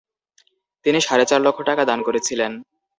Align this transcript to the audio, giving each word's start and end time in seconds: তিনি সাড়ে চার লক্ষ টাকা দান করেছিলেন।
তিনি 0.85 0.99
সাড়ে 1.01 1.25
চার 1.25 1.41
লক্ষ 1.43 1.59
টাকা 1.69 1.83
দান 1.85 1.99
করেছিলেন। 2.07 2.51